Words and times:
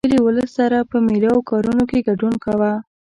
له 0.03 0.07
کلي 0.09 0.19
ولس 0.25 0.49
سره 0.59 0.77
په 0.91 0.97
مېلو 1.07 1.29
او 1.35 1.39
کارونو 1.49 1.83
کې 1.89 2.05
ګډون 2.07 2.33
کاوه. 2.43 2.73